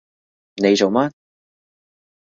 [0.55, 1.11] 你做乜？